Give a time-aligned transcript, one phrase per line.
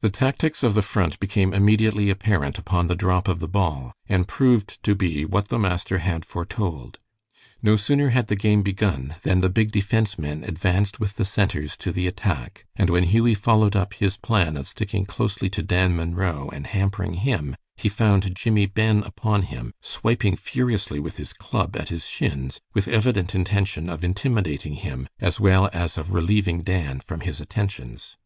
[0.00, 4.26] The tactics of the Front became immediately apparent upon the drop of the ball, and
[4.26, 6.98] proved to be what the master had foretold.
[7.62, 11.76] No sooner had the game begun than the big defense men advanced with the centers
[11.76, 15.94] to the attack, and when Hughie followed up his plan of sticking closely to Dan
[15.94, 21.76] Munro and hampering him, he found Jimmie Ben upon him, swiping furiously with his club
[21.76, 26.98] at his shins, with evident intention of intimidating him, as well as of relieving Dan
[26.98, 28.16] from his attentions.